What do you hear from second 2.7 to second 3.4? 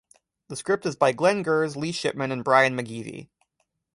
McGeevy.